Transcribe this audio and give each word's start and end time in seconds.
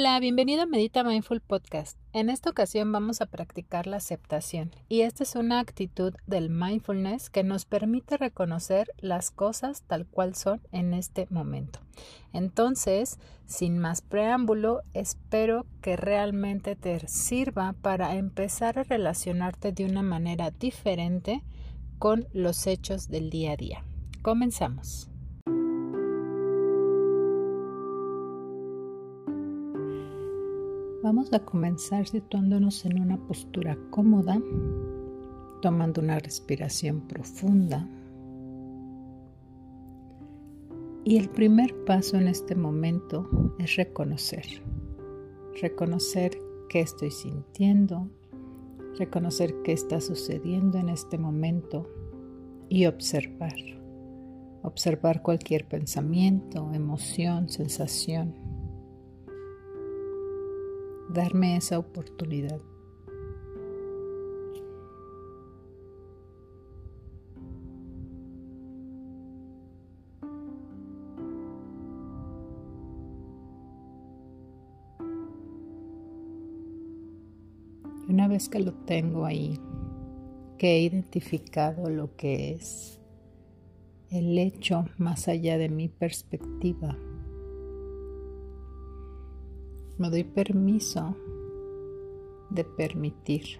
Hola, 0.00 0.20
bienvenido 0.20 0.62
a 0.62 0.66
Medita 0.66 1.02
Mindful 1.02 1.40
Podcast. 1.40 1.98
En 2.12 2.30
esta 2.30 2.50
ocasión 2.50 2.92
vamos 2.92 3.20
a 3.20 3.26
practicar 3.26 3.88
la 3.88 3.96
aceptación 3.96 4.70
y 4.88 5.00
esta 5.00 5.24
es 5.24 5.34
una 5.34 5.58
actitud 5.58 6.14
del 6.24 6.50
mindfulness 6.50 7.30
que 7.30 7.42
nos 7.42 7.64
permite 7.64 8.16
reconocer 8.16 8.92
las 8.98 9.32
cosas 9.32 9.82
tal 9.88 10.06
cual 10.06 10.36
son 10.36 10.60
en 10.70 10.94
este 10.94 11.26
momento. 11.30 11.80
Entonces, 12.32 13.18
sin 13.46 13.80
más 13.80 14.00
preámbulo, 14.00 14.82
espero 14.94 15.66
que 15.82 15.96
realmente 15.96 16.76
te 16.76 17.00
sirva 17.08 17.72
para 17.82 18.14
empezar 18.14 18.78
a 18.78 18.84
relacionarte 18.84 19.72
de 19.72 19.84
una 19.84 20.02
manera 20.02 20.52
diferente 20.52 21.42
con 21.98 22.28
los 22.32 22.68
hechos 22.68 23.08
del 23.08 23.30
día 23.30 23.54
a 23.54 23.56
día. 23.56 23.84
Comenzamos. 24.22 25.10
Vamos 31.00 31.32
a 31.32 31.38
comenzar 31.38 32.08
situándonos 32.08 32.84
en 32.84 33.00
una 33.00 33.16
postura 33.18 33.78
cómoda, 33.90 34.42
tomando 35.62 36.00
una 36.00 36.18
respiración 36.18 37.02
profunda. 37.02 37.88
Y 41.04 41.18
el 41.18 41.30
primer 41.30 41.84
paso 41.84 42.16
en 42.16 42.26
este 42.26 42.56
momento 42.56 43.30
es 43.60 43.76
reconocer. 43.76 44.44
Reconocer 45.62 46.36
qué 46.68 46.80
estoy 46.80 47.12
sintiendo, 47.12 48.10
reconocer 48.98 49.54
qué 49.62 49.74
está 49.74 50.00
sucediendo 50.00 50.78
en 50.78 50.88
este 50.88 51.16
momento 51.16 51.88
y 52.68 52.86
observar. 52.86 53.54
Observar 54.62 55.22
cualquier 55.22 55.68
pensamiento, 55.68 56.72
emoción, 56.72 57.48
sensación 57.48 58.47
darme 61.08 61.56
esa 61.56 61.78
oportunidad. 61.78 62.60
una 78.18 78.26
vez 78.26 78.48
que 78.48 78.58
lo 78.58 78.72
tengo 78.72 79.26
ahí, 79.26 79.60
que 80.56 80.76
he 80.76 80.80
identificado 80.80 81.88
lo 81.88 82.16
que 82.16 82.52
es 82.52 82.98
el 84.10 84.36
hecho 84.38 84.86
más 84.96 85.28
allá 85.28 85.58
de 85.58 85.68
mi 85.68 85.88
perspectiva, 85.88 86.98
me 89.98 90.10
doy 90.10 90.22
permiso 90.22 91.16
de 92.50 92.62
permitir, 92.62 93.58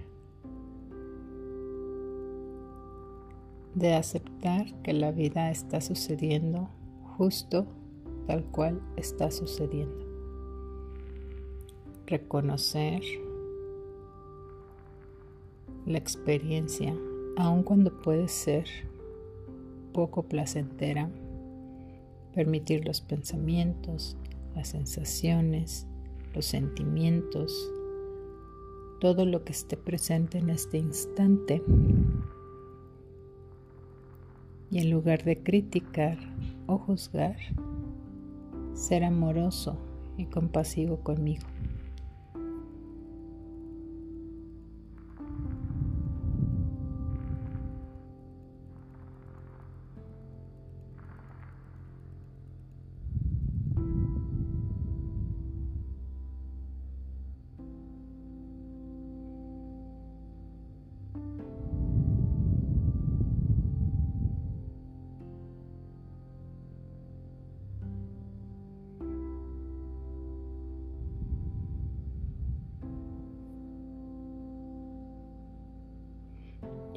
de 3.74 3.94
aceptar 3.94 4.72
que 4.82 4.92
la 4.92 5.10
vida 5.10 5.50
está 5.50 5.80
sucediendo 5.80 6.68
justo 7.16 7.66
tal 8.28 8.44
cual 8.44 8.80
está 8.96 9.32
sucediendo. 9.32 10.06
Reconocer 12.06 13.02
la 15.86 15.98
experiencia, 15.98 16.94
aun 17.36 17.64
cuando 17.64 18.00
puede 18.00 18.28
ser 18.28 18.66
poco 19.92 20.22
placentera, 20.22 21.10
permitir 22.32 22.86
los 22.86 23.00
pensamientos, 23.00 24.16
las 24.54 24.68
sensaciones, 24.68 25.88
los 26.34 26.46
sentimientos, 26.46 27.72
todo 29.00 29.24
lo 29.24 29.44
que 29.44 29.52
esté 29.52 29.76
presente 29.76 30.38
en 30.38 30.50
este 30.50 30.78
instante. 30.78 31.62
Y 34.70 34.78
en 34.78 34.90
lugar 34.90 35.24
de 35.24 35.42
criticar 35.42 36.18
o 36.66 36.78
juzgar, 36.78 37.36
ser 38.74 39.04
amoroso 39.04 39.78
y 40.16 40.26
compasivo 40.26 40.98
conmigo. 40.98 41.46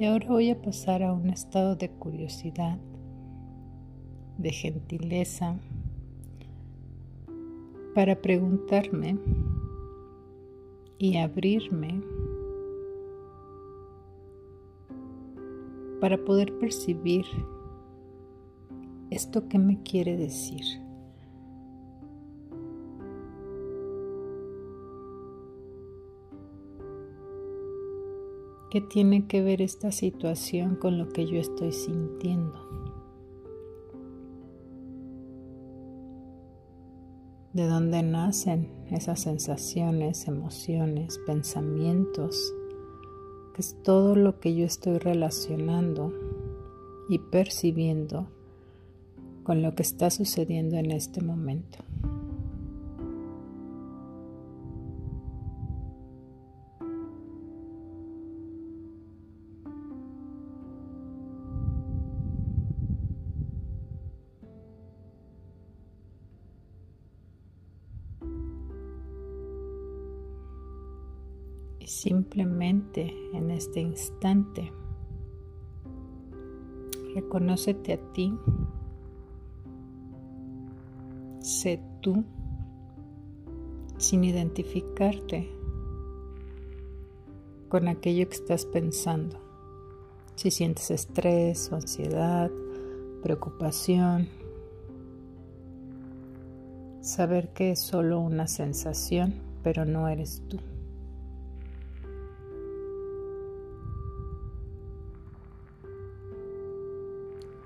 Y 0.02 0.06
ahora 0.06 0.30
voy 0.30 0.50
a 0.50 0.60
pasar 0.60 1.04
a 1.04 1.14
un 1.14 1.30
estado 1.30 1.76
de 1.76 1.88
curiosidad, 1.88 2.80
de 4.40 4.50
gentileza, 4.50 5.60
para 7.94 8.20
preguntarme 8.20 9.20
y 10.98 11.18
abrirme 11.18 12.02
para 16.00 16.18
poder 16.26 16.58
percibir 16.58 17.26
esto 19.12 19.48
que 19.48 19.60
me 19.60 19.84
quiere 19.84 20.18
decir. 20.18 20.66
¿Qué 28.72 28.80
tiene 28.80 29.28
que 29.28 29.42
ver 29.42 29.62
esta 29.62 29.92
situación 29.92 30.78
con 30.78 30.98
lo 30.98 31.10
que 31.10 31.26
yo 31.26 31.42
estoy 31.42 31.74
sintiendo? 31.74 32.58
¿De 37.52 37.68
dónde 37.68 38.02
nacen 38.02 38.70
esas 38.90 39.20
sensaciones, 39.20 40.26
emociones, 40.30 41.20
pensamientos? 41.28 42.54
Que 43.54 43.62
es 43.62 43.76
todo 43.84 44.16
lo 44.16 44.40
que 44.40 44.56
yo 44.56 44.66
estoy 44.66 45.00
relacionando 45.00 46.14
y 47.10 47.20
percibiendo 47.20 48.30
con 49.44 49.62
lo 49.62 49.76
que 49.76 49.84
está 49.84 50.10
sucediendo 50.10 50.78
en 50.78 50.92
este 50.92 51.20
momento. 51.20 51.80
Y 71.82 71.88
simplemente 71.88 73.12
en 73.34 73.50
este 73.50 73.80
instante 73.82 74.72
reconócete 77.16 77.94
a 77.94 78.14
ti, 78.14 78.38
sé 81.40 81.82
tú 82.02 82.24
sin 83.98 84.24
identificarte 84.24 85.50
con 87.68 87.88
aquello 87.88 88.30
que 88.30 88.36
estás 88.36 88.66
pensando. 88.66 89.40
Si 90.36 90.52
sientes 90.52 90.92
estrés 90.92 91.72
o 91.72 91.76
ansiedad, 91.76 92.52
preocupación, 93.24 94.30
saber 97.02 97.50
que 97.54 97.72
es 97.72 97.80
solo 97.80 98.20
una 98.20 98.48
sensación, 98.48 99.34
pero 99.64 99.86
no 99.86 100.08
eres 100.08 100.44
tú. 100.48 100.58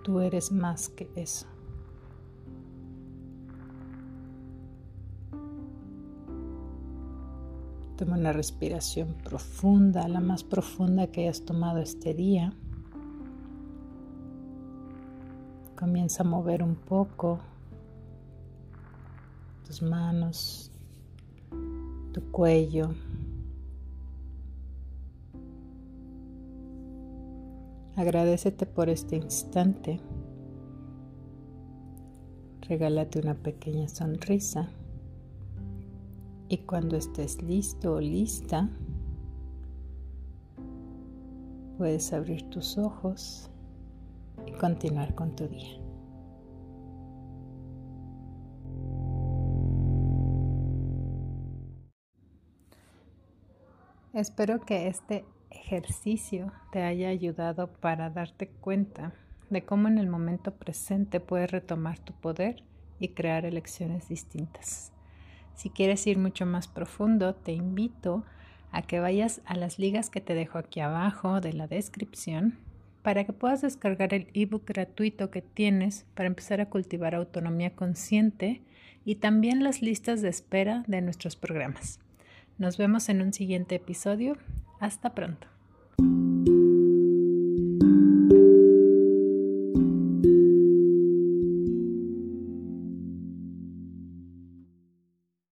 Tú 0.05 0.19
eres 0.19 0.51
más 0.51 0.87
que 0.89 1.09
eso. 1.15 1.47
Toma 7.97 8.15
una 8.15 8.31
respiración 8.31 9.15
profunda, 9.23 10.07
la 10.07 10.19
más 10.19 10.43
profunda 10.43 11.07
que 11.07 11.21
hayas 11.21 11.43
tomado 11.43 11.79
este 11.79 12.13
día. 12.13 12.53
Comienza 15.75 16.21
a 16.21 16.27
mover 16.27 16.61
un 16.61 16.75
poco 16.75 17.39
tus 19.65 19.81
manos, 19.81 20.69
tu 22.13 22.21
cuello. 22.29 22.93
Agradecete 27.97 28.65
por 28.65 28.89
este 28.89 29.15
instante. 29.15 30.01
Regálate 32.67 33.19
una 33.19 33.35
pequeña 33.35 33.87
sonrisa. 33.87 34.69
Y 36.49 36.57
cuando 36.59 36.97
estés 36.97 37.41
listo 37.41 37.93
o 37.93 38.01
lista, 38.01 38.69
puedes 41.77 42.11
abrir 42.11 42.49
tus 42.49 42.77
ojos 42.77 43.49
y 44.45 44.51
continuar 44.51 45.15
con 45.15 45.33
tu 45.33 45.47
día. 45.47 45.79
Espero 54.13 54.59
que 54.61 54.87
este 54.87 55.25
ejercicio 55.55 56.51
te 56.71 56.83
haya 56.83 57.09
ayudado 57.09 57.67
para 57.67 58.09
darte 58.09 58.47
cuenta 58.47 59.13
de 59.49 59.63
cómo 59.63 59.87
en 59.87 59.97
el 59.97 60.07
momento 60.07 60.53
presente 60.53 61.19
puedes 61.19 61.51
retomar 61.51 61.99
tu 61.99 62.13
poder 62.13 62.63
y 62.99 63.09
crear 63.09 63.45
elecciones 63.45 64.09
distintas. 64.09 64.91
Si 65.55 65.69
quieres 65.69 66.05
ir 66.07 66.17
mucho 66.17 66.45
más 66.45 66.67
profundo, 66.67 67.33
te 67.35 67.53
invito 67.53 68.25
a 68.71 68.81
que 68.81 68.99
vayas 68.99 69.41
a 69.45 69.55
las 69.55 69.79
ligas 69.79 70.09
que 70.09 70.21
te 70.21 70.35
dejo 70.35 70.57
aquí 70.57 70.81
abajo 70.81 71.39
de 71.39 71.53
la 71.53 71.67
descripción 71.67 72.57
para 73.03 73.23
que 73.23 73.33
puedas 73.33 73.61
descargar 73.61 74.13
el 74.13 74.27
ebook 74.33 74.65
gratuito 74.65 75.29
que 75.29 75.41
tienes 75.41 76.05
para 76.15 76.27
empezar 76.27 76.59
a 76.59 76.69
cultivar 76.69 77.15
autonomía 77.15 77.75
consciente 77.75 78.63
y 79.05 79.15
también 79.15 79.63
las 79.63 79.81
listas 79.81 80.21
de 80.21 80.29
espera 80.29 80.83
de 80.87 81.01
nuestros 81.01 81.35
programas. 81.35 81.99
Nos 82.57 82.77
vemos 82.77 83.07
en 83.09 83.21
un 83.21 83.31
siguiente 83.31 83.75
episodio. 83.75 84.37
Hasta 84.79 85.13
pronto. 85.13 85.47